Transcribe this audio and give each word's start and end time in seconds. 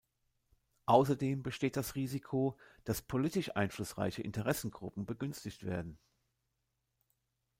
Außerdem 0.87 1.43
besteht 1.43 1.77
das 1.77 1.93
Risiko, 1.93 2.57
dass 2.85 3.03
politisch 3.03 3.55
einflussreiche 3.55 4.23
Interessengruppen 4.23 5.05
begünstigt 5.05 5.63
werden. 5.63 5.99